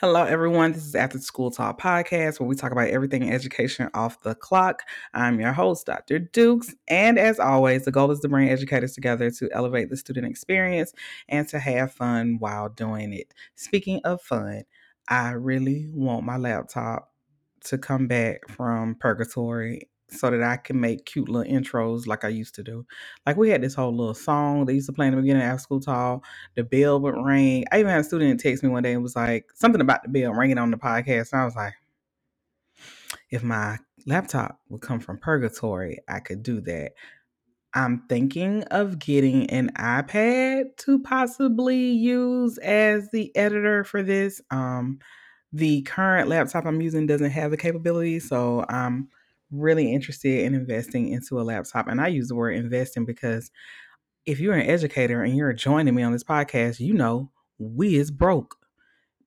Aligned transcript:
Hello, 0.00 0.24
everyone. 0.24 0.72
This 0.72 0.86
is 0.86 0.94
After 0.94 1.18
School 1.18 1.50
Talk 1.50 1.78
Podcast, 1.78 2.40
where 2.40 2.48
we 2.48 2.54
talk 2.54 2.72
about 2.72 2.88
everything 2.88 3.30
education 3.30 3.90
off 3.92 4.22
the 4.22 4.34
clock. 4.34 4.80
I'm 5.12 5.38
your 5.38 5.52
host, 5.52 5.84
Dr. 5.84 6.18
Dukes. 6.18 6.74
And 6.88 7.18
as 7.18 7.38
always, 7.38 7.84
the 7.84 7.92
goal 7.92 8.10
is 8.10 8.20
to 8.20 8.28
bring 8.30 8.48
educators 8.48 8.94
together 8.94 9.30
to 9.32 9.50
elevate 9.52 9.90
the 9.90 9.98
student 9.98 10.26
experience 10.26 10.94
and 11.28 11.46
to 11.48 11.58
have 11.58 11.92
fun 11.92 12.36
while 12.38 12.70
doing 12.70 13.12
it. 13.12 13.34
Speaking 13.56 14.00
of 14.04 14.22
fun, 14.22 14.62
I 15.06 15.32
really 15.32 15.90
want 15.92 16.24
my 16.24 16.38
laptop 16.38 17.12
to 17.64 17.76
come 17.76 18.08
back 18.08 18.48
from 18.48 18.94
purgatory 18.94 19.90
so 20.12 20.30
that 20.30 20.42
I 20.42 20.56
can 20.56 20.80
make 20.80 21.04
cute 21.06 21.28
little 21.28 21.50
intros 21.50 22.06
like 22.06 22.24
I 22.24 22.28
used 22.28 22.54
to 22.56 22.62
do. 22.62 22.86
Like 23.26 23.36
we 23.36 23.50
had 23.50 23.62
this 23.62 23.74
whole 23.74 23.94
little 23.94 24.14
song 24.14 24.66
they 24.66 24.74
used 24.74 24.86
to 24.86 24.92
play 24.92 25.06
in 25.06 25.14
the 25.14 25.20
beginning 25.20 25.48
of 25.48 25.60
school 25.60 25.80
talk. 25.80 26.24
The 26.56 26.64
bell 26.64 27.00
would 27.00 27.16
ring. 27.16 27.64
I 27.72 27.80
even 27.80 27.90
had 27.90 28.00
a 28.00 28.04
student 28.04 28.40
text 28.40 28.62
me 28.62 28.68
one 28.68 28.82
day 28.82 28.92
and 28.92 29.02
was 29.02 29.16
like 29.16 29.50
something 29.54 29.80
about 29.80 30.02
the 30.02 30.08
bell 30.08 30.32
ringing 30.32 30.58
on 30.58 30.70
the 30.70 30.76
podcast. 30.76 31.32
And 31.32 31.42
I 31.42 31.44
was 31.44 31.56
like, 31.56 31.74
if 33.30 33.42
my 33.42 33.78
laptop 34.06 34.60
would 34.68 34.80
come 34.80 35.00
from 35.00 35.18
purgatory, 35.18 35.98
I 36.08 36.20
could 36.20 36.42
do 36.42 36.60
that. 36.62 36.92
I'm 37.72 38.02
thinking 38.08 38.64
of 38.64 38.98
getting 38.98 39.48
an 39.50 39.70
iPad 39.76 40.76
to 40.78 40.98
possibly 40.98 41.92
use 41.92 42.58
as 42.58 43.10
the 43.10 43.34
editor 43.36 43.84
for 43.84 44.02
this. 44.02 44.40
Um, 44.50 44.98
the 45.52 45.82
current 45.82 46.28
laptop 46.28 46.64
I'm 46.64 46.80
using 46.80 47.06
doesn't 47.06 47.30
have 47.30 47.50
the 47.50 47.56
capability, 47.56 48.18
so 48.20 48.64
I'm 48.68 49.08
really 49.50 49.92
interested 49.92 50.44
in 50.44 50.54
investing 50.54 51.08
into 51.08 51.40
a 51.40 51.42
laptop. 51.42 51.88
And 51.88 52.00
I 52.00 52.08
use 52.08 52.28
the 52.28 52.34
word 52.34 52.56
investing 52.56 53.04
because 53.04 53.50
if 54.26 54.40
you're 54.40 54.54
an 54.54 54.68
educator 54.68 55.22
and 55.22 55.36
you're 55.36 55.52
joining 55.52 55.94
me 55.94 56.02
on 56.02 56.12
this 56.12 56.24
podcast, 56.24 56.80
you 56.80 56.94
know 56.94 57.30
we 57.58 57.96
is 57.96 58.10
broke. 58.10 58.56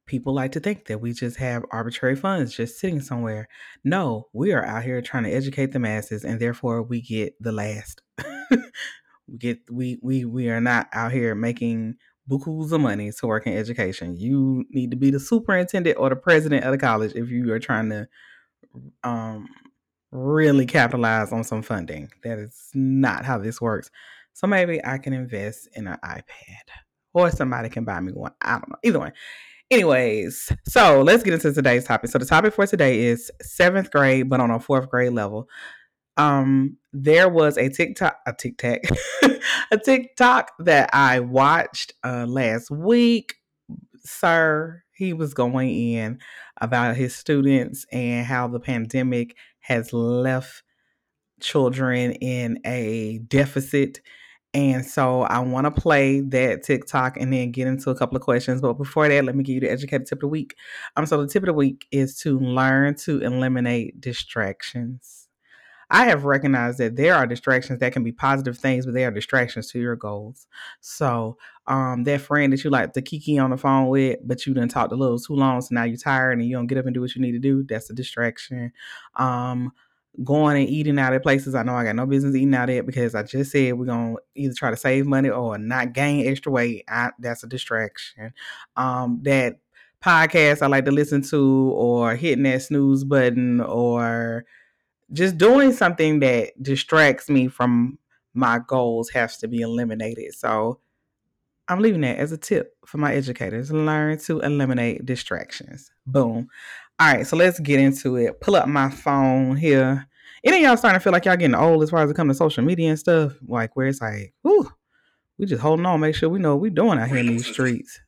People 0.06 0.34
like 0.34 0.52
to 0.54 0.60
think 0.60 0.86
that 0.88 1.00
we 1.00 1.14
just 1.14 1.38
have 1.38 1.64
arbitrary 1.72 2.16
funds 2.16 2.56
just 2.56 2.78
sitting 2.78 3.00
somewhere. 3.00 3.48
No, 3.84 4.28
we 4.34 4.52
are 4.52 4.66
out 4.66 4.84
here 4.84 5.02
trying 5.02 5.24
to 5.24 5.32
educate 5.32 5.72
the 5.72 5.80
masses, 5.80 6.26
and 6.26 6.40
therefore 6.40 6.84
we 6.84 7.02
get 7.02 7.36
the 7.40 7.54
last. 7.54 8.02
we 8.52 9.38
get 9.38 9.60
we 9.72 10.00
we 10.02 10.26
we 10.26 10.50
are 10.50 10.60
not 10.60 10.90
out 10.92 11.14
here 11.14 11.36
making 11.36 11.96
bukus 12.30 12.72
of 12.72 12.82
money 12.82 13.12
to 13.12 13.28
work 13.28 13.48
in 13.48 13.54
education. 13.54 14.18
You 14.18 14.66
need 14.72 14.92
to 14.92 14.98
be 14.98 15.10
the 15.10 15.22
superintendent 15.22 15.98
or 15.98 16.10
the 16.10 16.18
president 16.18 16.66
of 16.66 16.72
the 16.72 16.78
college 16.78 17.14
if 17.16 17.30
you 17.30 17.52
are 17.54 17.60
trying 17.60 17.90
to 17.90 18.08
um, 19.04 19.48
really 20.14 20.66
capitalize 20.66 21.32
on 21.32 21.44
some 21.44 21.62
funding. 21.62 22.10
That 22.24 22.38
is 22.38 22.70
not 22.74 23.26
how 23.26 23.40
this 23.40 23.60
works. 23.60 23.90
So 24.34 24.48
maybe 24.48 24.84
I 24.86 24.98
can 24.98 25.14
invest 25.14 25.68
in 25.74 25.88
an 25.88 25.98
iPad 26.04 26.24
or 27.14 27.32
somebody 27.32 27.70
can 27.70 27.84
buy 27.84 28.00
me 28.00 28.12
one. 28.14 28.34
I 28.42 28.54
don't 28.54 28.70
know. 28.70 28.78
Either 28.84 29.00
one. 29.00 29.14
Anyways, 29.72 30.52
so 30.68 31.02
let's 31.02 31.24
get 31.24 31.34
into 31.34 31.52
today's 31.52 31.86
topic. 31.86 32.12
So 32.12 32.20
the 32.20 32.26
topic 32.26 32.54
for 32.54 32.68
today 32.68 33.06
is 33.06 33.32
seventh 33.42 33.92
grade, 33.92 34.30
but 34.30 34.40
on 34.40 34.52
a 34.52 34.60
fourth 34.60 34.90
grade 34.90 35.14
level. 35.14 35.48
Um, 36.16 36.78
there 36.92 37.28
was 37.28 37.58
a 37.58 37.70
TikTok, 37.70 38.18
a 38.28 38.34
TikTok, 38.34 38.82
a 39.72 39.78
TikTok 39.78 40.52
that 40.60 40.92
I 40.94 41.22
watched 41.22 41.94
uh, 42.04 42.28
last 42.28 42.70
week. 42.70 43.36
Sir, 44.06 44.84
he 44.92 45.14
was 45.14 45.34
going 45.34 45.72
in 45.72 46.20
about 46.62 46.96
his 46.96 47.16
students 47.16 47.86
and 47.92 48.28
how 48.28 48.48
the 48.48 48.60
pandemic 48.60 49.36
has 49.64 49.94
left 49.94 50.64
children 51.42 52.14
in 52.14 52.60
a 52.66 53.20
deficit 53.28 54.00
and 54.54 54.86
so 54.86 55.24
I 55.24 55.40
want 55.40 55.66
to 55.66 55.82
play 55.82 56.22
that 56.22 56.64
TikTok 56.64 57.18
and 57.18 57.34
then 57.34 57.52
get 57.52 57.68
into 57.68 57.90
a 57.90 57.96
couple 57.96 58.16
of 58.16 58.22
questions. 58.22 58.62
But 58.62 58.74
before 58.74 59.08
that, 59.10 59.26
let 59.26 59.36
me 59.36 59.44
give 59.44 59.56
you 59.56 59.62
the 59.62 59.72
educated 59.72 60.06
tip 60.08 60.18
of 60.18 60.22
the 60.22 60.28
week. 60.28 60.56
Um, 60.96 61.08
so 61.08 61.20
the 61.20 61.28
tip 61.28 61.42
of 61.44 61.48
the 61.48 61.54
week 61.54 61.88
is 61.92 62.20
to 62.20 62.38
learn 62.40 62.96
to 62.98 63.20
eliminate 63.22 64.00
distractions. 64.00 65.23
I 65.94 66.06
have 66.06 66.26
recognized 66.26 66.80
that 66.80 66.96
there 66.96 67.14
are 67.14 67.28
distractions 67.28 67.80
that 67.80 67.94
can 67.94 68.04
be 68.04 68.12
positive 68.12 68.58
things, 68.58 68.86
but 68.86 68.96
they 68.96 69.06
are 69.06 69.12
distractions 69.12 69.70
to 69.72 69.80
your 69.80 69.96
goals. 69.96 70.48
So, 70.82 71.38
um, 71.68 72.04
that 72.06 72.22
friend 72.22 72.52
that 72.52 72.64
you 72.64 72.72
like 72.72 72.94
to 72.94 73.02
kiki 73.04 73.38
on 73.38 73.52
the 73.52 73.58
phone 73.58 73.90
with, 73.90 74.18
but 74.26 74.46
you 74.48 74.56
didn't 74.56 74.72
talk 74.72 74.92
a 74.92 74.96
little 74.96 75.20
too 75.20 75.36
long, 75.36 75.62
so 75.62 75.70
now 75.72 75.84
you're 75.84 75.98
tired 75.98 76.34
and 76.34 76.48
you 76.48 76.56
don't 76.56 76.66
get 76.66 76.80
up 76.80 76.86
and 76.86 76.96
do 76.96 77.02
what 77.02 77.16
you 77.16 77.22
need 77.22 77.34
to 77.34 77.40
do. 77.40 77.64
That's 77.64 77.92
a 77.92 77.94
distraction. 77.94 78.74
Um, 79.18 79.72
going 80.24 80.58
and 80.62 80.70
eating 80.70 80.98
out 81.00 81.14
at 81.14 81.24
places 81.24 81.56
I 81.56 81.64
know 81.64 81.76
I 81.76 81.84
got 81.84 81.96
no 81.96 82.06
business 82.06 82.36
eating 82.36 82.54
out 82.54 82.70
at 82.70 82.86
because 82.86 83.16
I 83.16 83.24
just 83.24 83.52
said 83.52 83.74
we're 83.74 83.86
gonna 83.86 84.16
either 84.36 84.54
try 84.54 84.72
to 84.72 84.78
save 84.78 85.06
money 85.06 85.30
or 85.30 85.58
not 85.60 85.94
gain 85.94 86.28
extra 86.28 86.52
weight. 86.52 86.86
I, 86.88 87.12
that's 87.20 87.44
a 87.44 87.48
distraction. 87.48 88.34
Um, 88.76 89.20
that 89.24 89.60
podcast 90.04 90.62
I 90.62 90.68
like 90.68 90.86
to 90.86 90.92
listen 90.92 91.22
to, 91.24 91.72
or 91.76 92.16
hitting 92.16 92.44
that 92.44 92.64
snooze 92.64 93.04
button, 93.04 93.62
or 93.62 94.46
just 95.14 95.38
doing 95.38 95.72
something 95.72 96.20
that 96.20 96.62
distracts 96.62 97.30
me 97.30 97.48
from 97.48 97.98
my 98.34 98.60
goals 98.68 99.10
has 99.12 99.38
to 99.38 99.48
be 99.48 99.62
eliminated. 99.62 100.34
So 100.34 100.80
I'm 101.68 101.80
leaving 101.80 102.02
that 102.02 102.18
as 102.18 102.32
a 102.32 102.38
tip 102.38 102.76
for 102.86 102.98
my 102.98 103.14
educators. 103.14 103.72
Learn 103.72 104.18
to 104.20 104.40
eliminate 104.42 105.06
distractions. 105.06 105.92
Boom. 106.06 106.48
All 107.00 107.14
right, 107.14 107.26
so 107.26 107.36
let's 107.38 107.60
get 107.60 107.80
into 107.80 108.16
it. 108.18 108.40
Pull 108.42 108.56
up 108.56 108.68
my 108.68 108.90
phone 108.90 109.56
here. 109.56 110.08
Any 110.44 110.58
of 110.58 110.64
y'all 110.64 110.78
starting 110.78 111.00
to 111.00 111.04
feel 111.04 111.14
like 111.14 111.26
y'all 111.26 111.38
getting 111.38 111.56
old 111.56 111.84
as 111.84 111.90
far 111.90 112.04
as 112.04 112.12
it 112.12 112.16
comes 112.16 112.32
to 112.32 112.38
social 112.38 112.64
media 112.64 112.90
and 112.90 113.00
stuff? 113.00 113.34
Like 113.48 113.76
where 113.76 113.88
it's 113.88 114.02
like, 114.02 114.34
whew, 114.42 114.70
we 115.38 115.46
just 115.46 115.62
holding 115.62 115.86
on, 115.86 116.00
make 116.02 116.16
sure 116.16 116.30
we 116.30 116.40
know 116.40 116.56
what 116.56 116.62
we 116.62 116.70
doing 116.70 117.00
out 117.00 117.08
here 117.08 117.18
in 117.18 117.28
these 117.28 117.48
streets. 117.48 118.00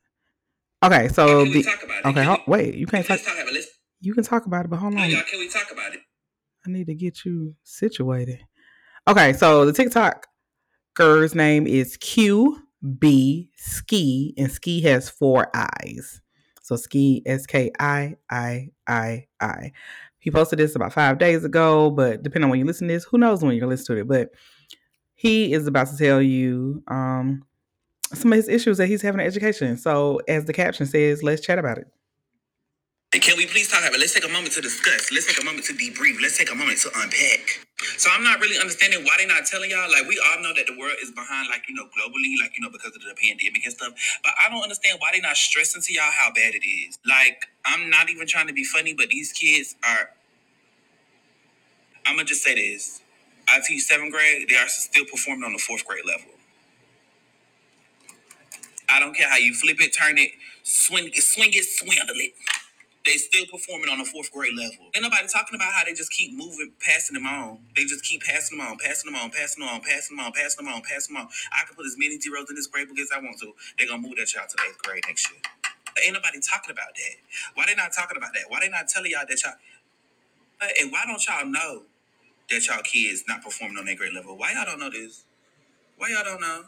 Okay, 0.84 1.08
so 1.08 1.44
the 1.44 1.62
talk 1.62 1.82
about 1.82 1.98
it? 1.98 2.06
okay, 2.06 2.24
ho- 2.24 2.42
wait, 2.46 2.74
you 2.74 2.86
can't 2.86 3.06
talk. 3.06 3.20
talk 3.20 3.34
about 3.34 3.48
it. 3.48 3.54
Let's, 3.54 3.68
You 4.00 4.14
can 4.14 4.24
talk 4.24 4.46
about 4.46 4.66
it, 4.66 4.68
but 4.68 4.76
hold 4.76 4.94
no, 4.94 5.02
on. 5.02 5.10
y'all, 5.10 5.22
can 5.28 5.38
we 5.40 5.48
talk 5.48 5.70
about 5.72 5.94
it? 5.94 6.00
I 6.66 6.70
need 6.70 6.86
to 6.86 6.94
get 6.94 7.24
you 7.24 7.54
situated. 7.62 8.40
Okay, 9.06 9.32
so 9.32 9.64
the 9.64 9.72
TikTok 9.72 10.26
girl's 10.94 11.34
name 11.34 11.66
is 11.66 11.96
QB 11.98 13.48
Ski, 13.56 14.34
and 14.36 14.50
Ski 14.50 14.80
has 14.82 15.08
four 15.08 15.48
eyes. 15.54 16.20
So 16.62 16.74
Ski 16.74 17.22
S 17.24 17.46
K 17.46 17.70
I 17.78 18.16
I 18.28 18.70
I 18.88 19.26
I. 19.40 19.72
He 20.18 20.32
posted 20.32 20.58
this 20.58 20.74
about 20.74 20.92
five 20.92 21.18
days 21.18 21.44
ago, 21.44 21.90
but 21.90 22.24
depending 22.24 22.44
on 22.44 22.50
when 22.50 22.58
you 22.58 22.66
listen 22.66 22.88
to 22.88 22.94
this, 22.94 23.04
who 23.04 23.18
knows 23.18 23.44
when 23.44 23.54
you're 23.54 23.68
listening 23.68 23.98
to 23.98 24.00
it. 24.02 24.08
But 24.08 24.30
he 25.14 25.52
is 25.52 25.68
about 25.68 25.86
to 25.88 25.96
tell 25.96 26.20
you 26.20 26.82
um, 26.88 27.44
some 28.12 28.32
of 28.32 28.36
his 28.36 28.48
issues 28.48 28.78
that 28.78 28.88
he's 28.88 29.02
having 29.02 29.20
in 29.20 29.26
education. 29.26 29.76
So, 29.76 30.20
as 30.26 30.44
the 30.46 30.52
caption 30.52 30.86
says, 30.86 31.22
let's 31.22 31.42
chat 31.42 31.60
about 31.60 31.78
it. 31.78 31.86
Can 33.20 33.36
we 33.38 33.46
please 33.46 33.68
talk 33.68 33.80
about? 33.86 33.98
Let's 34.00 34.14
take 34.14 34.24
a 34.24 34.32
moment 34.32 34.54
to 34.54 34.62
discuss. 34.62 35.12
Let's 35.12 35.26
take 35.26 35.42
a 35.42 35.46
moment 35.46 35.66
to 35.66 35.74
debrief. 35.74 36.20
Let's 36.22 36.38
take 36.38 36.52
a 36.52 36.56
moment 36.56 36.78
to 36.80 36.90
unpack. 36.96 37.66
So 37.98 38.10
I'm 38.12 38.24
not 38.24 38.40
really 38.40 38.58
understanding 38.58 39.04
why 39.04 39.16
they're 39.18 39.28
not 39.28 39.46
telling 39.46 39.70
y'all. 39.70 39.90
Like 39.90 40.08
we 40.08 40.20
all 40.30 40.42
know 40.42 40.54
that 40.54 40.66
the 40.66 40.76
world 40.78 40.96
is 41.02 41.12
behind, 41.12 41.48
like 41.50 41.64
you 41.68 41.74
know, 41.74 41.84
globally, 41.96 42.34
like 42.40 42.52
you 42.58 42.64
know, 42.64 42.70
because 42.70 42.96
of 42.96 43.02
the 43.02 43.14
pandemic 43.16 43.64
and 43.64 43.74
stuff. 43.74 43.94
But 44.24 44.32
I 44.44 44.50
don't 44.50 44.62
understand 44.62 44.98
why 45.00 45.10
they're 45.12 45.22
not 45.22 45.36
stressing 45.36 45.82
to 45.82 45.92
y'all 45.94 46.10
how 46.12 46.30
bad 46.34 46.54
it 46.54 46.66
is. 46.66 46.98
Like 47.06 47.46
I'm 47.66 47.90
not 47.90 48.10
even 48.10 48.26
trying 48.26 48.48
to 48.48 48.54
be 48.54 48.64
funny, 48.64 48.94
but 48.94 49.08
these 49.10 49.32
kids 49.32 49.76
are. 49.84 50.10
I'm 52.06 52.16
gonna 52.16 52.26
just 52.26 52.42
say 52.42 52.54
this. 52.56 53.02
I 53.48 53.60
teach 53.66 53.84
seventh 53.84 54.12
grade. 54.12 54.48
They 54.50 54.56
are 54.56 54.68
still 54.68 55.04
performing 55.06 55.44
on 55.44 55.52
the 55.52 55.58
fourth 55.60 55.84
grade 55.86 56.04
level. 56.06 56.32
I 58.88 59.00
don't 59.00 59.16
care 59.16 59.30
how 59.30 59.38
you 59.38 59.54
flip 59.54 59.78
it, 59.80 59.94
turn 59.94 60.18
it, 60.18 60.30
swing 60.64 61.10
swing 61.14 61.50
it, 61.52 61.64
swindle 61.64 62.16
it. 62.18 62.34
They 63.06 63.14
still 63.18 63.46
performing 63.46 63.90
on 63.90 64.00
a 64.00 64.06
fourth 64.06 64.32
grade 64.32 64.54
level. 64.56 64.90
Ain't 64.94 65.02
nobody 65.04 65.28
talking 65.28 65.56
about 65.56 65.72
how 65.72 65.84
they 65.84 65.94
just 65.94 66.12
keep 66.12 66.34
moving, 66.36 66.72
passing 66.80 67.14
them 67.14 67.26
on. 67.26 67.60
They 67.76 67.84
just 67.84 68.04
keep 68.04 68.22
passing 68.22 68.58
them 68.58 68.68
on, 68.68 68.78
passing 68.78 69.12
them 69.12 69.20
on, 69.20 69.30
passing 69.30 69.64
them 69.64 69.74
on, 69.74 69.82
passing 69.82 70.16
them 70.16 70.26
on, 70.26 70.32
passing 70.32 70.66
them 70.66 70.74
on, 70.74 70.82
passing 70.82 71.14
them 71.16 71.22
on. 71.24 71.30
I 71.54 71.64
can 71.66 71.76
put 71.76 71.86
as 71.86 71.96
many 71.98 72.20
zeros 72.20 72.50
in 72.50 72.56
this 72.56 72.68
grade 72.68 72.88
book 72.88 72.98
as 73.00 73.10
I 73.14 73.20
want 73.20 73.38
to. 73.40 73.54
They're 73.78 73.88
gonna 73.88 74.02
move 74.02 74.16
that 74.18 74.28
child 74.28 74.50
to 74.50 74.58
eighth 74.68 74.82
grade 74.82 75.04
next 75.08 75.30
year. 75.30 75.40
Ain't 76.04 76.14
nobody 76.14 76.40
talking 76.40 76.72
about 76.72 76.94
that. 76.96 77.16
Why 77.54 77.66
they 77.66 77.74
not 77.76 77.92
talking 77.92 78.18
about 78.18 78.34
that? 78.34 78.44
Why 78.48 78.60
they 78.60 78.68
not 78.70 78.88
telling 78.88 79.12
y'all 79.12 79.24
that 79.28 79.42
y'all 79.44 79.54
and 80.80 80.92
why 80.92 81.04
don't 81.06 81.24
y'all 81.26 81.46
know 81.46 81.84
that 82.50 82.66
y'all 82.66 82.82
kids 82.82 83.24
not 83.28 83.42
performing 83.42 83.78
on 83.78 83.86
their 83.86 83.96
grade 83.96 84.14
level? 84.14 84.36
Why 84.38 84.52
y'all 84.54 84.66
don't 84.66 84.80
know 84.80 84.90
this? 84.90 85.24
Why 85.98 86.10
y'all 86.10 86.24
don't 86.24 86.40
know? 86.42 86.64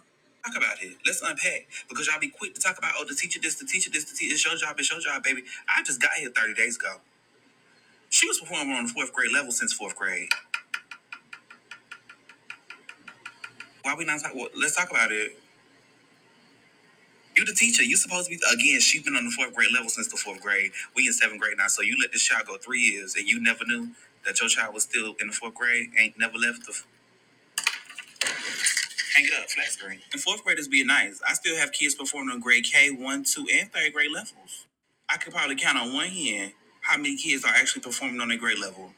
Talk 0.46 0.56
about 0.56 0.82
it. 0.82 0.96
Let's 1.06 1.22
unpack. 1.22 1.68
Because 1.88 2.06
y'all 2.08 2.20
be 2.20 2.28
quick 2.30 2.54
to 2.54 2.60
talk 2.60 2.78
about, 2.78 2.94
oh, 2.98 3.04
the 3.08 3.14
teacher 3.14 3.40
this, 3.42 3.56
the 3.56 3.66
teacher 3.66 3.90
this, 3.90 4.04
the 4.04 4.16
teacher, 4.16 4.34
it's 4.34 4.44
your 4.44 4.56
job, 4.56 4.76
it's 4.78 4.90
your 4.90 5.00
job, 5.00 5.22
baby. 5.24 5.42
I 5.68 5.82
just 5.84 6.00
got 6.02 6.12
here 6.18 6.30
30 6.30 6.54
days 6.54 6.76
ago. 6.76 6.96
She 8.10 8.28
was 8.28 8.40
performing 8.40 8.74
on 8.76 8.86
the 8.86 8.92
fourth 8.92 9.12
grade 9.12 9.32
level 9.32 9.52
since 9.52 9.72
fourth 9.72 9.96
grade. 9.96 10.28
Why 13.82 13.94
we 13.98 14.04
not 14.04 14.20
talk? 14.20 14.34
Well, 14.34 14.48
let's 14.56 14.76
talk 14.76 14.90
about 14.90 15.12
it. 15.12 15.32
You 17.36 17.44
the 17.46 17.54
teacher. 17.54 17.82
You 17.82 17.96
supposed 17.96 18.30
to 18.30 18.36
be 18.36 18.42
again. 18.54 18.80
She's 18.80 19.02
been 19.02 19.16
on 19.16 19.24
the 19.24 19.30
fourth 19.30 19.54
grade 19.54 19.72
level 19.72 19.88
since 19.88 20.08
the 20.08 20.18
fourth 20.18 20.40
grade. 20.42 20.72
We 20.96 21.06
in 21.06 21.14
seventh 21.14 21.40
grade 21.40 21.58
now. 21.58 21.68
So 21.68 21.82
you 21.82 21.96
let 22.00 22.12
this 22.12 22.22
child 22.22 22.46
go 22.46 22.58
three 22.58 22.80
years, 22.80 23.14
and 23.16 23.26
you 23.28 23.40
never 23.40 23.64
knew 23.66 23.90
that 24.26 24.40
your 24.40 24.50
child 24.50 24.74
was 24.74 24.84
still 24.84 25.16
in 25.20 25.28
the 25.28 25.34
fourth 25.34 25.54
grade. 25.54 25.90
Ain't 25.98 26.18
never 26.18 26.38
left 26.38 26.66
the. 26.66 26.97
Hang 29.18 29.26
it 29.26 29.32
up, 29.42 29.50
flat 29.50 29.66
screen. 29.66 29.98
And 30.12 30.22
fourth 30.22 30.44
graders 30.44 30.68
being 30.68 30.86
nice. 30.86 31.20
I 31.28 31.34
still 31.34 31.56
have 31.56 31.72
kids 31.72 31.96
performing 31.96 32.32
on 32.32 32.38
grade 32.38 32.62
K, 32.62 32.92
one, 32.92 33.24
two, 33.24 33.48
and 33.52 33.68
third 33.72 33.92
grade 33.92 34.12
levels. 34.12 34.66
I 35.08 35.16
could 35.16 35.34
probably 35.34 35.56
count 35.56 35.76
on 35.76 35.92
one 35.92 36.06
hand 36.06 36.52
how 36.82 36.98
many 36.98 37.16
kids 37.16 37.44
are 37.44 37.52
actually 37.52 37.82
performing 37.82 38.20
on 38.20 38.30
a 38.30 38.36
grade 38.36 38.60
level. 38.60 38.92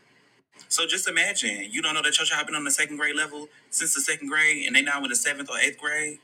So 0.69 0.87
just 0.87 1.08
imagine, 1.08 1.69
you 1.70 1.81
don't 1.81 1.94
know 1.94 2.02
that 2.02 2.19
your 2.19 2.26
child 2.26 2.44
been 2.46 2.55
on 2.55 2.64
the 2.64 2.70
second 2.70 2.99
grade 2.99 3.17
level 3.17 3.49
since 3.70 3.94
the 3.94 4.02
second 4.02 4.28
grade, 4.28 4.67
and 4.67 4.76
they 4.76 4.82
now 4.82 5.02
in 5.02 5.08
the 5.08 5.17
seventh 5.17 5.49
or 5.49 5.56
eighth 5.58 5.78
grade. 5.78 6.19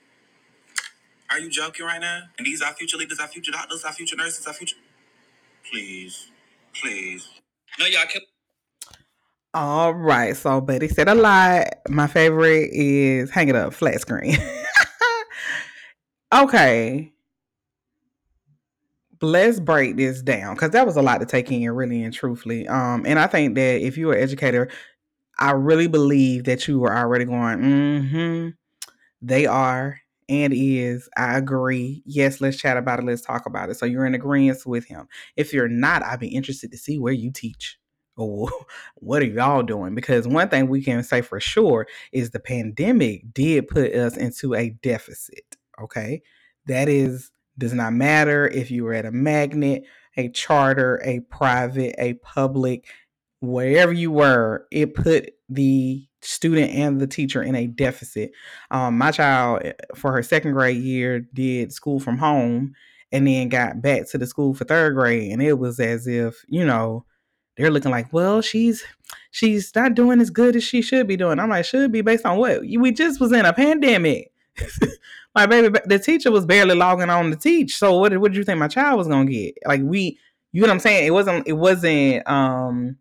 Are 1.30 1.38
you 1.38 1.48
joking 1.48 1.86
right 1.86 2.00
now? 2.00 2.24
And 2.36 2.46
these 2.46 2.60
are 2.60 2.74
future 2.74 2.98
leaders, 2.98 3.18
our 3.18 3.28
future 3.28 3.50
doctors, 3.50 3.82
our 3.82 3.94
future 3.94 4.16
nurses, 4.16 4.46
our 4.46 4.52
future. 4.52 4.76
Please, 5.70 6.30
please. 6.74 7.26
No, 7.78 7.86
y'all 7.86 8.04
can. 8.12 8.20
All 9.58 9.94
right, 9.94 10.36
so 10.36 10.60
Betty 10.60 10.86
said 10.86 11.08
a 11.08 11.14
lot. 11.14 11.68
My 11.88 12.08
favorite 12.08 12.68
is 12.74 13.30
hang 13.30 13.48
it 13.48 13.56
up, 13.56 13.72
flat 13.72 13.98
screen. 14.02 14.36
okay, 16.34 17.10
let's 19.22 19.58
break 19.58 19.96
this 19.96 20.20
down 20.20 20.56
because 20.56 20.72
that 20.72 20.84
was 20.84 20.98
a 20.98 21.02
lot 21.02 21.20
to 21.20 21.24
take 21.24 21.50
in, 21.50 21.70
really 21.70 22.02
and 22.02 22.12
truthfully. 22.12 22.68
Um, 22.68 23.06
and 23.06 23.18
I 23.18 23.28
think 23.28 23.54
that 23.54 23.80
if 23.80 23.96
you're 23.96 24.12
an 24.12 24.22
educator, 24.22 24.68
I 25.38 25.52
really 25.52 25.86
believe 25.86 26.44
that 26.44 26.68
you 26.68 26.78
were 26.78 26.94
already 26.94 27.24
going, 27.24 27.60
mm-hmm, 27.60 28.48
they 29.22 29.46
are 29.46 29.98
and 30.28 30.52
is. 30.54 31.08
I 31.16 31.38
agree. 31.38 32.02
Yes, 32.04 32.42
let's 32.42 32.58
chat 32.58 32.76
about 32.76 32.98
it. 32.98 33.06
Let's 33.06 33.22
talk 33.22 33.46
about 33.46 33.70
it. 33.70 33.76
So 33.76 33.86
you're 33.86 34.04
in 34.04 34.14
agreement 34.14 34.66
with 34.66 34.84
him. 34.84 35.08
If 35.34 35.54
you're 35.54 35.66
not, 35.66 36.02
I'd 36.02 36.20
be 36.20 36.28
interested 36.28 36.70
to 36.72 36.76
see 36.76 36.98
where 36.98 37.14
you 37.14 37.32
teach. 37.32 37.78
Or 38.16 38.50
what 38.96 39.22
are 39.22 39.26
y'all 39.26 39.62
doing? 39.62 39.94
Because 39.94 40.26
one 40.26 40.48
thing 40.48 40.68
we 40.68 40.82
can 40.82 41.02
say 41.02 41.22
for 41.22 41.40
sure 41.40 41.86
is 42.12 42.30
the 42.30 42.40
pandemic 42.40 43.32
did 43.32 43.68
put 43.68 43.94
us 43.94 44.16
into 44.16 44.54
a 44.54 44.70
deficit. 44.70 45.56
Okay. 45.80 46.22
That 46.66 46.88
is 46.88 47.30
does 47.58 47.72
not 47.72 47.92
matter 47.92 48.46
if 48.48 48.70
you 48.70 48.84
were 48.84 48.92
at 48.92 49.06
a 49.06 49.12
magnet, 49.12 49.84
a 50.16 50.28
charter, 50.28 51.00
a 51.04 51.20
private, 51.20 51.94
a 51.98 52.14
public, 52.14 52.86
wherever 53.40 53.92
you 53.92 54.10
were, 54.10 54.66
it 54.70 54.94
put 54.94 55.30
the 55.48 56.06
student 56.22 56.72
and 56.72 57.00
the 57.00 57.06
teacher 57.06 57.42
in 57.42 57.54
a 57.54 57.66
deficit. 57.66 58.32
Um, 58.70 58.98
my 58.98 59.10
child, 59.10 59.62
eh, 59.64 59.72
for 59.94 60.12
her 60.12 60.22
second 60.22 60.52
grade 60.52 60.82
year, 60.82 61.20
did 61.20 61.72
school 61.72 62.00
from 62.00 62.18
home 62.18 62.74
and 63.12 63.26
then 63.26 63.48
got 63.48 63.80
back 63.80 64.08
to 64.10 64.18
the 64.18 64.26
school 64.26 64.52
for 64.54 64.64
third 64.64 64.94
grade. 64.94 65.32
And 65.32 65.40
it 65.40 65.58
was 65.58 65.78
as 65.78 66.06
if, 66.06 66.44
you 66.48 66.64
know, 66.64 67.05
they're 67.56 67.70
looking 67.70 67.90
like, 67.90 68.12
well, 68.12 68.40
she's 68.42 68.84
she's 69.30 69.74
not 69.74 69.94
doing 69.94 70.20
as 70.20 70.30
good 70.30 70.56
as 70.56 70.64
she 70.64 70.82
should 70.82 71.06
be 71.06 71.16
doing. 71.16 71.38
I'm 71.38 71.50
like, 71.50 71.64
should 71.64 71.92
be 71.92 72.02
based 72.02 72.26
on 72.26 72.38
what? 72.38 72.62
We 72.62 72.92
just 72.92 73.20
was 73.20 73.32
in 73.32 73.44
a 73.44 73.52
pandemic. 73.52 74.32
my 75.34 75.46
baby, 75.46 75.78
the 75.84 75.98
teacher 75.98 76.30
was 76.30 76.46
barely 76.46 76.74
logging 76.74 77.10
on 77.10 77.30
to 77.30 77.36
teach. 77.36 77.76
So 77.76 77.98
what, 77.98 78.16
what 78.18 78.32
did 78.32 78.38
you 78.38 78.44
think 78.44 78.58
my 78.58 78.68
child 78.68 78.98
was 78.98 79.08
gonna 79.08 79.30
get? 79.30 79.56
Like 79.66 79.82
we, 79.82 80.18
you 80.52 80.62
know 80.62 80.68
what 80.68 80.74
I'm 80.74 80.80
saying? 80.80 81.06
It 81.06 81.10
wasn't, 81.10 81.46
it 81.46 81.52
wasn't, 81.52 82.26
um, 82.28 82.96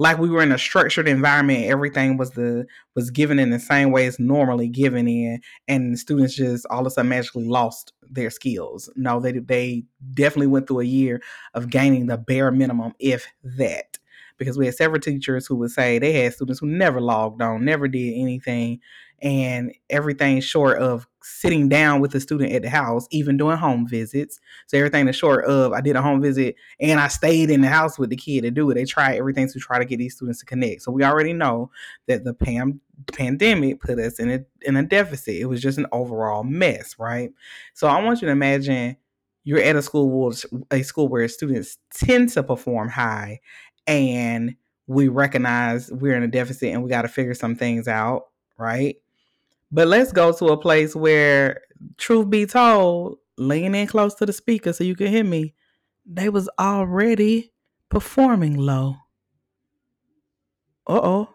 like 0.00 0.18
we 0.18 0.30
were 0.30 0.42
in 0.42 0.50
a 0.50 0.58
structured 0.58 1.06
environment 1.06 1.66
everything 1.66 2.16
was 2.16 2.30
the 2.30 2.66
was 2.96 3.10
given 3.10 3.38
in 3.38 3.50
the 3.50 3.60
same 3.60 3.92
way 3.92 4.06
as 4.06 4.18
normally 4.18 4.66
given 4.66 5.06
in 5.06 5.38
and 5.68 5.98
students 5.98 6.34
just 6.34 6.66
all 6.70 6.80
of 6.80 6.86
a 6.86 6.90
sudden 6.90 7.10
magically 7.10 7.44
lost 7.44 7.92
their 8.10 8.30
skills. 8.30 8.90
No 8.96 9.20
they 9.20 9.32
they 9.32 9.84
definitely 10.14 10.48
went 10.48 10.66
through 10.66 10.80
a 10.80 10.84
year 10.84 11.20
of 11.54 11.70
gaining 11.70 12.06
the 12.06 12.16
bare 12.18 12.50
minimum 12.50 12.94
if 12.98 13.26
that. 13.44 13.98
Because 14.38 14.56
we 14.56 14.64
had 14.64 14.74
several 14.74 15.00
teachers 15.00 15.46
who 15.46 15.56
would 15.56 15.70
say 15.70 15.98
they 15.98 16.14
had 16.14 16.32
students 16.32 16.60
who 16.60 16.66
never 16.66 16.98
logged 16.98 17.42
on 17.42 17.62
never 17.62 17.86
did 17.86 18.14
anything 18.14 18.80
and 19.20 19.74
everything 19.90 20.40
short 20.40 20.78
of 20.78 21.06
sitting 21.22 21.68
down 21.68 22.00
with 22.00 22.12
the 22.12 22.20
student 22.20 22.52
at 22.52 22.62
the 22.62 22.70
house, 22.70 23.06
even 23.10 23.36
doing 23.36 23.56
home 23.56 23.86
visits. 23.86 24.40
So 24.66 24.78
everything 24.78 25.08
is 25.08 25.16
short 25.16 25.44
of 25.44 25.72
I 25.72 25.80
did 25.80 25.96
a 25.96 26.02
home 26.02 26.20
visit 26.22 26.56
and 26.78 27.00
I 27.00 27.08
stayed 27.08 27.50
in 27.50 27.60
the 27.60 27.68
house 27.68 27.98
with 27.98 28.10
the 28.10 28.16
kid 28.16 28.42
to 28.42 28.50
do 28.50 28.70
it. 28.70 28.74
They 28.74 28.84
try 28.84 29.16
everything 29.16 29.48
to 29.48 29.58
try 29.58 29.78
to 29.78 29.84
get 29.84 29.98
these 29.98 30.16
students 30.16 30.40
to 30.40 30.46
connect. 30.46 30.82
So 30.82 30.92
we 30.92 31.04
already 31.04 31.32
know 31.32 31.70
that 32.06 32.24
the 32.24 32.34
PAM 32.34 32.80
pandemic 33.12 33.80
put 33.80 33.98
us 33.98 34.18
in 34.18 34.30
a 34.30 34.40
in 34.62 34.76
a 34.76 34.82
deficit. 34.82 35.36
It 35.36 35.46
was 35.46 35.60
just 35.60 35.78
an 35.78 35.86
overall 35.92 36.44
mess, 36.44 36.96
right? 36.98 37.30
So 37.74 37.88
I 37.88 38.02
want 38.02 38.22
you 38.22 38.26
to 38.26 38.32
imagine 38.32 38.96
you're 39.44 39.60
at 39.60 39.76
a 39.76 39.82
school 39.82 40.34
a 40.70 40.82
school 40.82 41.08
where 41.08 41.26
students 41.28 41.78
tend 41.94 42.30
to 42.30 42.42
perform 42.42 42.88
high 42.88 43.40
and 43.86 44.54
we 44.86 45.08
recognize 45.08 45.90
we're 45.92 46.16
in 46.16 46.22
a 46.22 46.28
deficit 46.28 46.72
and 46.72 46.82
we 46.82 46.90
got 46.90 47.02
to 47.02 47.08
figure 47.08 47.34
some 47.34 47.54
things 47.54 47.86
out, 47.86 48.24
right? 48.58 48.96
But 49.72 49.88
let's 49.88 50.12
go 50.12 50.32
to 50.32 50.46
a 50.46 50.56
place 50.56 50.96
where, 50.96 51.60
truth 51.96 52.28
be 52.28 52.46
told, 52.46 53.18
lean 53.38 53.74
in 53.74 53.86
close 53.86 54.14
to 54.16 54.26
the 54.26 54.32
speaker 54.32 54.72
so 54.72 54.84
you 54.84 54.96
can 54.96 55.06
hear 55.08 55.24
me. 55.24 55.54
They 56.04 56.28
was 56.28 56.48
already 56.58 57.52
performing 57.88 58.56
low. 58.56 58.96
Uh 60.86 61.00
oh. 61.02 61.34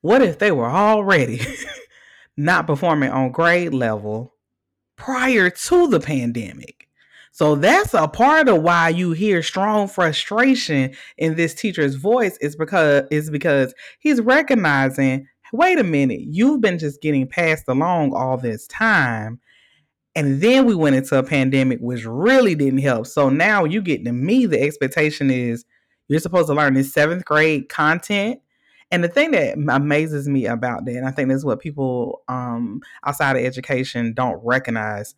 What 0.00 0.22
if 0.22 0.38
they 0.38 0.50
were 0.50 0.70
already 0.70 1.40
not 2.36 2.66
performing 2.66 3.10
on 3.10 3.30
grade 3.30 3.72
level 3.72 4.34
prior 4.96 5.48
to 5.48 5.88
the 5.88 6.00
pandemic? 6.00 6.88
So 7.34 7.54
that's 7.54 7.94
a 7.94 8.08
part 8.08 8.48
of 8.48 8.62
why 8.62 8.90
you 8.90 9.12
hear 9.12 9.42
strong 9.42 9.88
frustration 9.88 10.94
in 11.16 11.34
this 11.34 11.54
teacher's 11.54 11.94
voice 11.94 12.36
is 12.38 12.56
because 12.56 13.04
is 13.10 13.30
because 13.30 13.72
he's 14.00 14.20
recognizing 14.20 15.26
wait 15.52 15.78
a 15.78 15.84
minute, 15.84 16.22
you've 16.22 16.60
been 16.60 16.78
just 16.78 17.00
getting 17.00 17.26
passed 17.26 17.64
along 17.68 18.14
all 18.14 18.36
this 18.36 18.66
time. 18.66 19.38
And 20.14 20.40
then 20.40 20.66
we 20.66 20.74
went 20.74 20.96
into 20.96 21.18
a 21.18 21.22
pandemic, 21.22 21.78
which 21.80 22.04
really 22.04 22.54
didn't 22.54 22.80
help. 22.80 23.06
So 23.06 23.28
now 23.28 23.64
you 23.64 23.80
get 23.80 24.04
to 24.04 24.12
me, 24.12 24.46
the 24.46 24.60
expectation 24.60 25.30
is 25.30 25.64
you're 26.08 26.20
supposed 26.20 26.48
to 26.48 26.54
learn 26.54 26.74
this 26.74 26.92
seventh 26.92 27.24
grade 27.24 27.68
content. 27.68 28.40
And 28.90 29.02
the 29.02 29.08
thing 29.08 29.30
that 29.30 29.56
amazes 29.70 30.28
me 30.28 30.44
about 30.44 30.84
that, 30.84 30.96
and 30.96 31.06
I 31.06 31.10
think 31.12 31.30
that's 31.30 31.44
what 31.44 31.60
people 31.60 32.22
um, 32.28 32.82
outside 33.06 33.36
of 33.36 33.42
education 33.42 34.12
don't 34.12 34.38
recognize, 34.44 35.14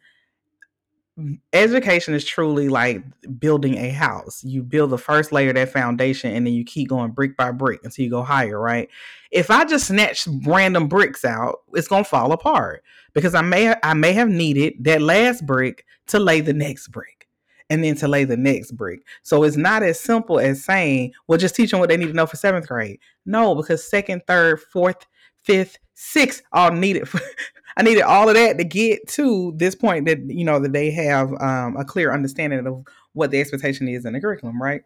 education 1.53 2.15
is 2.15 2.25
truly 2.25 2.69
like 2.69 3.03
building 3.39 3.77
a 3.77 3.91
house. 3.91 4.43
You 4.43 4.63
build 4.63 4.91
the 4.91 4.99
first 4.99 5.31
layer, 5.33 5.53
that 5.53 5.73
foundation, 5.73 6.35
and 6.35 6.47
then 6.47 6.55
you 6.55 6.65
keep 6.65 6.89
going 6.89 7.13
brick 7.13 7.37
by 7.37 7.53
brick 7.53 7.81
until 7.85 8.05
you 8.05 8.11
go 8.11 8.23
higher, 8.23 8.59
right? 8.59 8.89
If 9.31 9.51
I 9.51 9.65
just 9.65 9.87
snatch 9.87 10.27
random 10.45 10.89
bricks 10.89 11.25
out, 11.25 11.61
it's 11.73 11.89
gonna 11.89 12.05
fall 12.05 12.33
apart 12.33 12.83
because 13.13 13.35
I 13.35 13.43
may 13.43 13.75
I 13.83 13.95
may 13.95 14.13
have 14.13 14.29
needed 14.29 14.75
that 14.81 15.03
last 15.03 15.47
brick 15.47 15.85
to 16.09 16.19
lay 16.19 16.41
the 16.41 16.53
next 16.53 16.89
brick 16.89 17.29
and 17.71 17.83
then 17.83 17.95
to 17.97 18.09
lay 18.09 18.25
the 18.25 18.37
next 18.37 18.73
brick. 18.73 19.01
So 19.23 19.45
it's 19.45 19.57
not 19.57 19.83
as 19.83 19.99
simple 19.99 20.39
as 20.39 20.65
saying, 20.65 21.13
well, 21.27 21.39
just 21.39 21.55
teach 21.55 21.71
them 21.71 21.81
what 21.81 21.89
they 21.89 21.97
need 21.97 22.09
to 22.09 22.13
know 22.13 22.27
for 22.27 22.37
seventh 22.37 22.69
grade. 22.69 22.99
No, 23.25 23.55
because 23.55 23.89
second, 23.89 24.23
third, 24.27 24.61
fourth, 24.61 25.07
fifth, 25.45 25.79
sixth 25.95 26.43
all 26.53 26.73
needed 26.73 27.09
for 27.09 27.21
I 27.77 27.83
needed 27.83 28.03
all 28.03 28.29
of 28.29 28.35
that 28.35 28.59
to 28.59 28.65
get 28.65 29.09
to 29.09 29.53
this 29.57 29.75
point 29.75 30.07
that 30.07 30.19
you 30.29 30.45
know 30.45 30.61
that 30.61 30.73
they 30.73 30.91
have 30.93 31.33
um, 31.41 31.77
a 31.77 31.85
clear 31.85 32.13
understanding 32.13 32.67
of 32.67 32.85
what 33.13 33.31
the 33.31 33.41
expectation 33.41 33.89
is 33.89 34.05
in 34.05 34.13
the 34.13 34.21
curriculum, 34.21 34.63
right? 34.63 34.83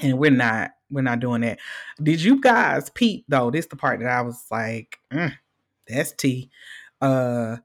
And 0.00 0.18
we're 0.18 0.30
not 0.30 0.70
we're 0.90 1.02
not 1.02 1.20
doing 1.20 1.42
that. 1.42 1.58
Did 2.02 2.22
you 2.22 2.40
guys 2.40 2.90
peep 2.90 3.24
though? 3.28 3.50
This 3.50 3.66
the 3.66 3.76
part 3.76 4.00
that 4.00 4.08
I 4.08 4.22
was 4.22 4.42
like, 4.50 4.98
mm, 5.12 5.34
that's 5.86 6.12
T. 6.12 6.50
Uh, 7.00 7.56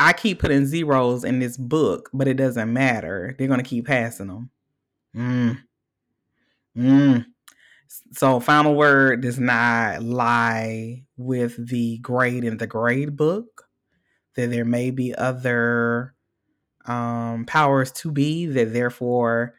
I 0.00 0.12
keep 0.12 0.40
putting 0.40 0.66
zeros 0.66 1.24
in 1.24 1.38
this 1.38 1.56
book, 1.56 2.10
but 2.12 2.26
it 2.28 2.34
doesn't 2.34 2.72
matter. 2.72 3.34
They're 3.38 3.48
gonna 3.48 3.62
keep 3.62 3.86
passing 3.86 4.28
them. 4.28 4.50
Mm. 5.14 5.58
Mm. 6.76 7.26
So, 8.12 8.40
final 8.40 8.74
word 8.74 9.20
does 9.20 9.38
not 9.38 10.02
lie 10.02 11.04
with 11.16 11.68
the 11.68 11.98
grade 11.98 12.44
in 12.44 12.56
the 12.58 12.66
grade 12.66 13.16
book. 13.16 13.64
That 14.36 14.50
there 14.50 14.64
may 14.64 14.90
be 14.90 15.14
other 15.14 16.14
um, 16.86 17.44
powers 17.46 17.92
to 17.92 18.10
be 18.10 18.46
that 18.46 18.72
therefore 18.72 19.54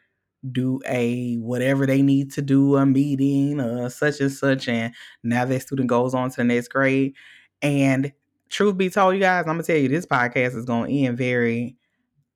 do 0.52 0.80
a 0.86 1.36
whatever 1.36 1.86
they 1.86 2.02
need 2.02 2.32
to 2.32 2.42
do 2.42 2.76
a 2.76 2.86
meeting 2.86 3.58
uh, 3.58 3.88
such 3.88 4.20
and 4.20 4.30
such 4.30 4.68
and 4.68 4.94
now 5.24 5.44
that 5.44 5.62
student 5.62 5.88
goes 5.88 6.14
on 6.14 6.30
to 6.30 6.36
the 6.36 6.44
next 6.44 6.68
grade 6.68 7.14
and 7.62 8.12
truth 8.48 8.76
be 8.76 8.88
told 8.88 9.14
you 9.14 9.20
guys 9.20 9.40
i'm 9.40 9.54
gonna 9.54 9.62
tell 9.64 9.76
you 9.76 9.88
this 9.88 10.06
podcast 10.06 10.54
is 10.54 10.64
gonna 10.64 10.88
end 10.88 11.18
very 11.18 11.76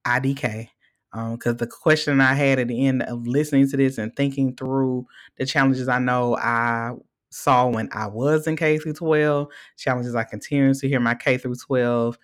idk 0.05 0.69
because 1.12 1.52
um, 1.52 1.57
the 1.57 1.67
question 1.67 2.21
I 2.21 2.35
had 2.35 2.59
at 2.59 2.69
the 2.69 2.87
end 2.87 3.02
of 3.02 3.26
listening 3.26 3.69
to 3.71 3.76
this 3.76 3.99
and 3.99 4.14
thinking 4.14 4.55
through 4.55 5.07
the 5.37 5.47
challenges 5.47 5.88
I 5.88 5.99
know 5.99 6.37
I 6.37 6.93
saw 7.31 7.67
when 7.67 7.88
I 7.93 8.07
was 8.07 8.47
in 8.47 8.57
K 8.57 8.79
through 8.79 8.95
12, 8.95 9.49
challenges 9.76 10.14
I 10.14 10.25
continue 10.25 10.73
to 10.75 10.88
hear 10.88 11.00
my 11.00 11.14
K 11.14 11.38
through 11.38 11.57
12 11.57 12.19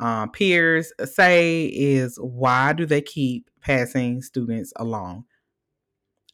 um, 0.00 0.30
peers 0.32 0.92
say 1.04 1.66
is 1.66 2.18
why 2.20 2.72
do 2.72 2.84
they 2.84 3.00
keep 3.00 3.50
passing 3.60 4.22
students 4.22 4.72
along? 4.76 5.24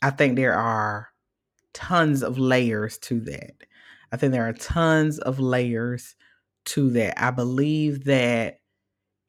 I 0.03 0.11
think 0.11 0.37
there 0.37 0.55
are 0.55 1.09
tons 1.75 2.23
of 2.23 2.39
layers 2.39 2.97
to 2.99 3.21
that. 3.21 3.53
I 4.13 4.17
think 4.17 4.33
there 4.33 4.49
are 4.49 4.55
tons 4.55 5.19
of 5.19 5.39
layers 5.39 6.17
to 6.67 6.91
that. 6.91 7.23
I 7.23 7.31
believe 7.31 8.05
that 8.05 8.61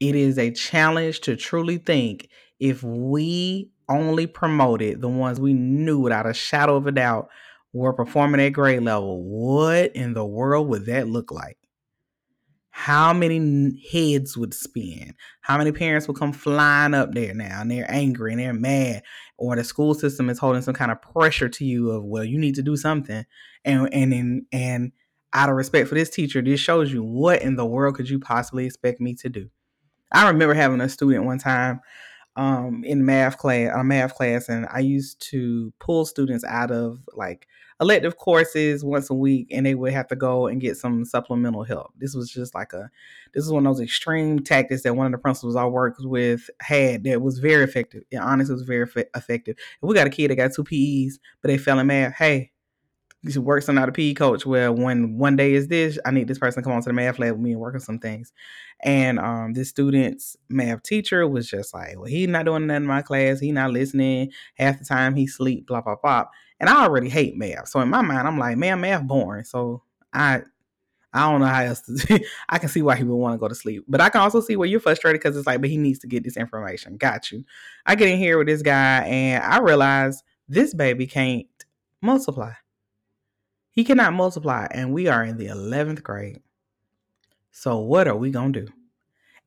it 0.00 0.14
is 0.16 0.38
a 0.38 0.50
challenge 0.50 1.20
to 1.20 1.36
truly 1.36 1.78
think 1.78 2.28
if 2.62 2.80
we 2.84 3.68
only 3.88 4.24
promoted 4.24 5.00
the 5.00 5.08
ones 5.08 5.40
we 5.40 5.52
knew 5.52 5.98
without 5.98 6.28
a 6.28 6.32
shadow 6.32 6.76
of 6.76 6.86
a 6.86 6.92
doubt 6.92 7.28
were 7.72 7.92
performing 7.92 8.40
at 8.40 8.50
grade 8.50 8.84
level, 8.84 9.20
what 9.20 9.96
in 9.96 10.14
the 10.14 10.24
world 10.24 10.68
would 10.68 10.86
that 10.86 11.08
look 11.08 11.32
like? 11.32 11.58
How 12.70 13.12
many 13.12 13.82
heads 13.90 14.36
would 14.36 14.54
spin? 14.54 15.12
How 15.40 15.58
many 15.58 15.72
parents 15.72 16.06
would 16.06 16.16
come 16.16 16.32
flying 16.32 16.94
up 16.94 17.12
there 17.12 17.34
now 17.34 17.62
and 17.62 17.70
they're 17.70 17.90
angry 17.90 18.30
and 18.30 18.40
they're 18.40 18.54
mad, 18.54 19.02
or 19.36 19.56
the 19.56 19.64
school 19.64 19.92
system 19.92 20.30
is 20.30 20.38
holding 20.38 20.62
some 20.62 20.72
kind 20.72 20.92
of 20.92 21.02
pressure 21.02 21.48
to 21.48 21.64
you 21.64 21.90
of, 21.90 22.04
well, 22.04 22.24
you 22.24 22.38
need 22.38 22.54
to 22.54 22.62
do 22.62 22.76
something, 22.76 23.26
and 23.64 23.92
and 23.92 24.14
and, 24.14 24.46
and 24.52 24.92
out 25.32 25.48
of 25.48 25.56
respect 25.56 25.88
for 25.88 25.96
this 25.96 26.10
teacher, 26.10 26.40
this 26.40 26.60
shows 26.60 26.92
you 26.92 27.02
what 27.02 27.42
in 27.42 27.56
the 27.56 27.66
world 27.66 27.96
could 27.96 28.08
you 28.08 28.20
possibly 28.20 28.66
expect 28.66 29.00
me 29.00 29.16
to 29.16 29.28
do? 29.28 29.50
I 30.12 30.28
remember 30.28 30.54
having 30.54 30.80
a 30.80 30.88
student 30.88 31.24
one 31.24 31.38
time 31.38 31.80
um, 32.36 32.82
in 32.84 33.04
math 33.04 33.38
class, 33.38 33.70
a 33.74 33.84
math 33.84 34.14
class, 34.14 34.48
and 34.48 34.66
I 34.72 34.80
used 34.80 35.20
to 35.30 35.72
pull 35.78 36.04
students 36.06 36.44
out 36.44 36.70
of 36.70 37.00
like 37.14 37.46
elective 37.80 38.16
courses 38.16 38.84
once 38.84 39.10
a 39.10 39.14
week, 39.14 39.48
and 39.50 39.66
they 39.66 39.74
would 39.74 39.92
have 39.92 40.06
to 40.08 40.16
go 40.16 40.46
and 40.46 40.60
get 40.60 40.76
some 40.76 41.04
supplemental 41.04 41.64
help. 41.64 41.92
This 41.98 42.14
was 42.14 42.30
just 42.30 42.54
like 42.54 42.72
a, 42.72 42.90
this 43.34 43.44
is 43.44 43.52
one 43.52 43.66
of 43.66 43.74
those 43.74 43.82
extreme 43.82 44.38
tactics 44.38 44.82
that 44.82 44.96
one 44.96 45.06
of 45.06 45.12
the 45.12 45.18
principals 45.18 45.56
I 45.56 45.66
worked 45.66 46.00
with 46.00 46.48
had 46.60 47.04
that 47.04 47.20
was 47.20 47.38
very 47.38 47.64
effective. 47.64 48.04
It 48.10 48.18
honestly 48.18 48.54
was 48.54 48.62
very 48.62 48.88
effective. 49.14 49.56
If 49.58 49.82
we 49.82 49.94
got 49.94 50.06
a 50.06 50.10
kid 50.10 50.30
that 50.30 50.36
got 50.36 50.52
two 50.54 50.64
PEs, 50.64 51.18
but 51.42 51.48
they 51.48 51.58
fell 51.58 51.80
in 51.80 51.88
math, 51.88 52.14
hey, 52.14 52.51
you 53.22 53.30
should 53.30 53.44
work 53.44 53.62
something 53.62 53.80
out 53.80 53.88
a 53.88 53.92
PE 53.92 54.14
coach 54.14 54.44
where 54.44 54.72
when 54.72 55.16
one 55.16 55.36
day 55.36 55.54
is 55.54 55.68
this, 55.68 55.98
I 56.04 56.10
need 56.10 56.26
this 56.26 56.38
person 56.38 56.62
to 56.62 56.64
come 56.64 56.72
on 56.72 56.82
to 56.82 56.88
the 56.88 56.92
math 56.92 57.20
lab 57.20 57.32
with 57.32 57.40
me 57.40 57.52
and 57.52 57.60
work 57.60 57.74
on 57.74 57.80
some 57.80 58.00
things. 58.00 58.32
And 58.80 59.20
um, 59.20 59.52
this 59.52 59.68
student's 59.68 60.36
math 60.48 60.82
teacher 60.82 61.26
was 61.28 61.48
just 61.48 61.72
like, 61.72 61.96
well, 61.96 62.06
he's 62.06 62.28
not 62.28 62.46
doing 62.46 62.66
nothing 62.66 62.82
in 62.82 62.88
my 62.88 63.02
class. 63.02 63.38
He's 63.38 63.52
not 63.52 63.70
listening. 63.70 64.32
Half 64.56 64.80
the 64.80 64.84
time 64.84 65.14
he 65.14 65.28
sleep, 65.28 65.68
blah, 65.68 65.82
blah, 65.82 65.96
blah. 66.02 66.24
And 66.58 66.68
I 66.68 66.82
already 66.82 67.08
hate 67.08 67.36
math. 67.36 67.68
So 67.68 67.80
in 67.80 67.88
my 67.90 68.02
mind, 68.02 68.26
I'm 68.26 68.38
like, 68.38 68.56
man, 68.56 68.80
math 68.80 69.06
boring. 69.06 69.44
So 69.44 69.82
I 70.12 70.42
I 71.14 71.30
don't 71.30 71.40
know 71.40 71.46
how 71.46 71.62
else 71.62 71.82
to 71.82 72.24
I 72.48 72.58
can 72.58 72.70
see 72.70 72.82
why 72.82 72.96
he 72.96 73.04
would 73.04 73.14
want 73.14 73.34
to 73.34 73.38
go 73.38 73.46
to 73.46 73.54
sleep. 73.54 73.84
But 73.86 74.00
I 74.00 74.08
can 74.08 74.22
also 74.22 74.40
see 74.40 74.56
where 74.56 74.68
you're 74.68 74.80
frustrated 74.80 75.20
because 75.20 75.36
it's 75.36 75.46
like, 75.46 75.60
but 75.60 75.70
he 75.70 75.76
needs 75.76 75.98
to 76.00 76.06
get 76.06 76.24
this 76.24 76.36
information. 76.36 76.96
Got 76.96 77.30
you. 77.30 77.44
I 77.86 77.94
get 77.94 78.08
in 78.08 78.18
here 78.18 78.38
with 78.38 78.46
this 78.46 78.62
guy 78.62 79.04
and 79.04 79.44
I 79.44 79.58
realize 79.58 80.22
this 80.48 80.74
baby 80.74 81.06
can't 81.06 81.46
multiply. 82.00 82.52
He 83.72 83.84
cannot 83.84 84.12
multiply, 84.12 84.66
and 84.70 84.92
we 84.92 85.08
are 85.08 85.24
in 85.24 85.38
the 85.38 85.46
11th 85.46 86.02
grade. 86.02 86.40
So, 87.52 87.78
what 87.78 88.06
are 88.06 88.16
we 88.16 88.30
going 88.30 88.52
to 88.52 88.66
do? 88.66 88.72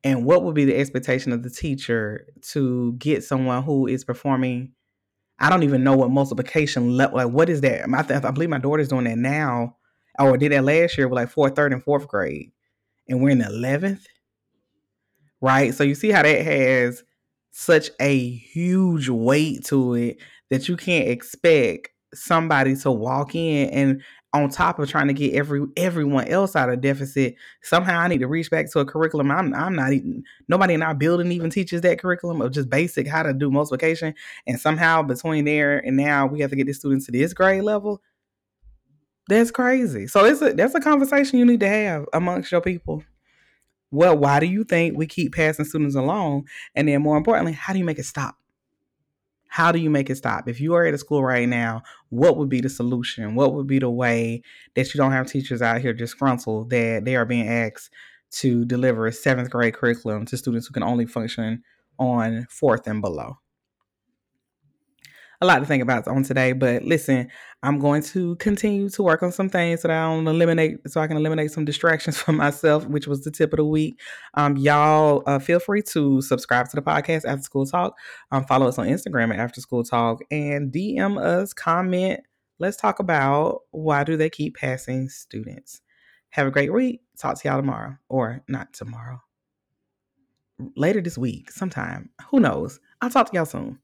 And 0.02 0.24
what 0.24 0.42
would 0.42 0.54
be 0.54 0.64
the 0.64 0.76
expectation 0.76 1.32
of 1.32 1.44
the 1.44 1.50
teacher 1.50 2.26
to 2.50 2.94
get 2.94 3.22
someone 3.22 3.62
who 3.62 3.86
is 3.86 4.04
performing? 4.04 4.72
I 5.38 5.48
don't 5.48 5.62
even 5.62 5.84
know 5.84 5.96
what 5.96 6.10
multiplication 6.10 6.96
level, 6.96 7.18
like, 7.18 7.28
what 7.28 7.48
is 7.48 7.60
that? 7.60 7.88
I, 7.88 8.28
I 8.28 8.30
believe 8.32 8.48
my 8.48 8.58
daughter's 8.58 8.88
doing 8.88 9.04
that 9.04 9.18
now, 9.18 9.76
or 10.18 10.36
did 10.36 10.50
that 10.50 10.64
last 10.64 10.98
year 10.98 11.06
with 11.06 11.16
like 11.16 11.30
fourth, 11.30 11.54
third, 11.54 11.72
and 11.72 11.82
fourth 11.82 12.08
grade. 12.08 12.50
And 13.08 13.22
we're 13.22 13.30
in 13.30 13.38
the 13.38 13.44
11th, 13.44 14.06
right? 15.40 15.72
So, 15.72 15.84
you 15.84 15.94
see 15.94 16.10
how 16.10 16.22
that 16.22 16.44
has 16.44 17.04
such 17.52 17.90
a 18.00 18.28
huge 18.28 19.08
weight 19.08 19.64
to 19.66 19.94
it 19.94 20.18
that 20.50 20.68
you 20.68 20.76
can't 20.76 21.08
expect 21.08 21.90
somebody 22.14 22.76
to 22.76 22.90
walk 22.90 23.34
in 23.34 23.68
and 23.70 24.02
on 24.32 24.50
top 24.50 24.78
of 24.78 24.88
trying 24.88 25.08
to 25.08 25.14
get 25.14 25.34
every 25.34 25.62
everyone 25.76 26.28
else 26.28 26.54
out 26.56 26.68
of 26.68 26.80
deficit, 26.80 27.34
somehow 27.62 28.00
I 28.00 28.08
need 28.08 28.20
to 28.20 28.28
reach 28.28 28.50
back 28.50 28.70
to 28.72 28.80
a 28.80 28.84
curriculum. 28.84 29.30
I'm 29.30 29.54
I'm 29.54 29.74
not 29.74 29.92
even 29.92 30.22
nobody 30.48 30.74
in 30.74 30.82
our 30.82 30.94
building 30.94 31.32
even 31.32 31.50
teaches 31.50 31.80
that 31.82 31.98
curriculum 31.98 32.40
of 32.42 32.52
just 32.52 32.68
basic 32.68 33.06
how 33.06 33.22
to 33.22 33.32
do 33.32 33.50
multiplication. 33.50 34.14
And 34.46 34.60
somehow 34.60 35.02
between 35.02 35.44
there 35.44 35.78
and 35.78 35.96
now 35.96 36.26
we 36.26 36.40
have 36.40 36.50
to 36.50 36.56
get 36.56 36.66
the 36.66 36.74
students 36.74 37.06
to 37.06 37.12
this 37.12 37.32
grade 37.32 37.62
level. 37.62 38.02
That's 39.28 39.50
crazy. 39.50 40.06
So 40.06 40.24
it's 40.24 40.42
a 40.42 40.52
that's 40.52 40.74
a 40.74 40.80
conversation 40.80 41.38
you 41.38 41.46
need 41.46 41.60
to 41.60 41.68
have 41.68 42.06
amongst 42.12 42.52
your 42.52 42.60
people. 42.60 43.02
Well, 43.90 44.18
why 44.18 44.40
do 44.40 44.46
you 44.46 44.64
think 44.64 44.96
we 44.96 45.06
keep 45.06 45.34
passing 45.34 45.64
students 45.64 45.94
along? 45.94 46.48
And 46.74 46.88
then 46.88 47.02
more 47.02 47.16
importantly, 47.16 47.52
how 47.52 47.72
do 47.72 47.78
you 47.78 47.84
make 47.84 47.98
it 47.98 48.04
stop? 48.04 48.36
How 49.56 49.72
do 49.72 49.78
you 49.78 49.88
make 49.88 50.10
it 50.10 50.16
stop? 50.16 50.50
If 50.50 50.60
you 50.60 50.74
are 50.74 50.84
at 50.84 50.92
a 50.92 50.98
school 50.98 51.24
right 51.24 51.48
now, 51.48 51.82
what 52.10 52.36
would 52.36 52.50
be 52.50 52.60
the 52.60 52.68
solution? 52.68 53.34
What 53.34 53.54
would 53.54 53.66
be 53.66 53.78
the 53.78 53.88
way 53.88 54.42
that 54.74 54.92
you 54.92 54.98
don't 54.98 55.12
have 55.12 55.28
teachers 55.28 55.62
out 55.62 55.80
here 55.80 55.94
disgruntled 55.94 56.68
that 56.68 57.06
they 57.06 57.16
are 57.16 57.24
being 57.24 57.48
asked 57.48 57.88
to 58.32 58.66
deliver 58.66 59.06
a 59.06 59.12
seventh 59.14 59.48
grade 59.48 59.72
curriculum 59.72 60.26
to 60.26 60.36
students 60.36 60.66
who 60.66 60.74
can 60.74 60.82
only 60.82 61.06
function 61.06 61.62
on 61.98 62.46
fourth 62.50 62.86
and 62.86 63.00
below? 63.00 63.38
A 65.40 65.46
lot 65.46 65.58
to 65.58 65.66
think 65.66 65.82
about 65.82 66.06
on 66.08 66.22
today. 66.22 66.52
But 66.52 66.84
listen, 66.84 67.28
I'm 67.62 67.78
going 67.78 68.02
to 68.04 68.36
continue 68.36 68.88
to 68.90 69.02
work 69.02 69.22
on 69.22 69.32
some 69.32 69.48
things 69.48 69.82
that 69.82 69.90
I 69.90 70.02
don't 70.04 70.26
eliminate, 70.26 70.78
so 70.88 71.00
I 71.00 71.06
can 71.06 71.16
eliminate 71.16 71.50
some 71.50 71.64
distractions 71.64 72.16
for 72.22 72.32
myself, 72.32 72.86
which 72.86 73.06
was 73.06 73.22
the 73.24 73.30
tip 73.30 73.52
of 73.52 73.58
the 73.58 73.64
week. 73.64 74.00
Um, 74.34 74.56
y'all 74.56 75.22
uh, 75.26 75.38
feel 75.38 75.58
free 75.58 75.82
to 75.92 76.20
subscribe 76.22 76.68
to 76.70 76.76
the 76.76 76.82
podcast 76.82 77.24
After 77.24 77.42
School 77.42 77.66
Talk. 77.66 77.96
Um, 78.30 78.44
follow 78.44 78.68
us 78.68 78.78
on 78.78 78.86
Instagram 78.86 79.32
at 79.32 79.40
After 79.40 79.60
School 79.60 79.84
Talk 79.84 80.20
and 80.30 80.72
DM 80.72 81.20
us, 81.20 81.52
comment. 81.52 82.20
Let's 82.58 82.76
talk 82.76 83.00
about 83.00 83.60
why 83.70 84.04
do 84.04 84.16
they 84.16 84.30
keep 84.30 84.56
passing 84.56 85.08
students. 85.10 85.82
Have 86.30 86.46
a 86.46 86.50
great 86.50 86.72
week. 86.72 87.00
Talk 87.18 87.40
to 87.40 87.48
y'all 87.48 87.58
tomorrow, 87.58 87.96
or 88.08 88.42
not 88.48 88.72
tomorrow. 88.72 89.20
Later 90.74 91.02
this 91.02 91.18
week, 91.18 91.50
sometime. 91.50 92.10
Who 92.30 92.40
knows? 92.40 92.80
I'll 93.00 93.10
talk 93.10 93.30
to 93.30 93.36
y'all 93.36 93.44
soon. 93.44 93.78